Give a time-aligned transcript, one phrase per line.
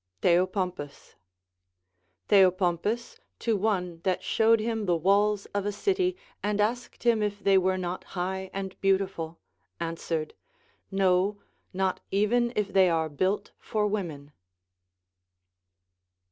[0.23, 1.13] Theopompus.
[2.27, 7.37] Theopompus, to one that slioAved him tlie walls of a city, and asked him if
[7.43, 9.39] they were not high and 218 THE APOPIITIIEGMS OF KINGS beautiful,
[9.79, 10.33] answered,
[10.89, 11.41] No,
[11.71, 14.31] not even if they are built for women.